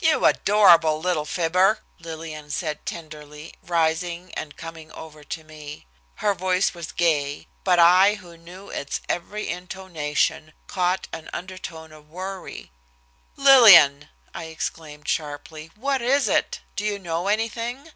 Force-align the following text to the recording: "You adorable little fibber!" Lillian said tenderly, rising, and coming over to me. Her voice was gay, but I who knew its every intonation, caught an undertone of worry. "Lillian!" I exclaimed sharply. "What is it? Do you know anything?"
"You 0.00 0.24
adorable 0.24 0.98
little 1.02 1.26
fibber!" 1.26 1.80
Lillian 1.98 2.48
said 2.48 2.86
tenderly, 2.86 3.52
rising, 3.62 4.32
and 4.32 4.56
coming 4.56 4.90
over 4.92 5.22
to 5.24 5.44
me. 5.44 5.84
Her 6.14 6.32
voice 6.32 6.72
was 6.72 6.92
gay, 6.92 7.46
but 7.62 7.78
I 7.78 8.14
who 8.14 8.38
knew 8.38 8.70
its 8.70 9.02
every 9.06 9.50
intonation, 9.50 10.54
caught 10.66 11.08
an 11.12 11.28
undertone 11.34 11.92
of 11.92 12.08
worry. 12.08 12.70
"Lillian!" 13.36 14.08
I 14.32 14.44
exclaimed 14.44 15.06
sharply. 15.08 15.70
"What 15.76 16.00
is 16.00 16.26
it? 16.26 16.60
Do 16.74 16.86
you 16.86 16.98
know 16.98 17.28
anything?" 17.28 17.90